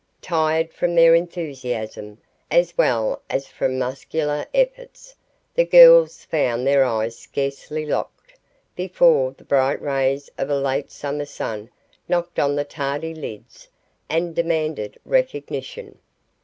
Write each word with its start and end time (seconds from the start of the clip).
Tired 0.23 0.73
from 0.73 0.95
their 0.95 1.13
enthusiasm, 1.13 2.17
as 2.49 2.75
well 2.75 3.21
as 3.29 3.45
from 3.45 3.77
muscular 3.77 4.47
efforts, 4.51 5.13
the 5.53 5.63
girls 5.63 6.23
found 6.25 6.65
their 6.65 6.83
eyes 6.83 7.19
scarcely 7.19 7.85
"locked," 7.85 8.33
before 8.75 9.35
the 9.37 9.43
bright 9.43 9.79
rays 9.79 10.27
of 10.39 10.49
a 10.49 10.57
late 10.59 10.89
summer 10.89 11.25
sun 11.25 11.69
knocked 12.09 12.39
on 12.39 12.55
the 12.55 12.65
tardy 12.65 13.13
lids 13.13 13.67
and 14.09 14.33
demanded 14.33 14.97
recognition. 15.05 15.99